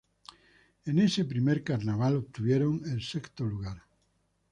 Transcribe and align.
En 0.85 0.97
ese 0.97 1.25
primer 1.25 1.63
carnaval, 1.63 2.15
obtuvieron 2.17 2.81
el 2.89 3.03
sexto 3.03 3.43
lugar. 3.45 3.83